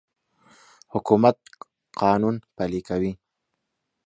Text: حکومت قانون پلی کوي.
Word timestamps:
حکومت 0.93 1.37
قانون 2.01 2.35
پلی 2.55 2.81
کوي. 2.87 3.11